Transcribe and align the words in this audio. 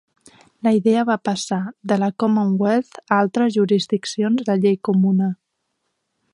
La 0.67 0.71
idea 0.77 1.03
va 1.09 1.17
passar 1.29 1.59
de 1.91 1.97
la 2.05 2.09
Commonwealth 2.23 2.99
a 3.03 3.19
altres 3.21 3.53
jurisdiccions 3.59 4.49
de 4.51 4.59
llei 4.65 4.81
comuna. 4.91 5.33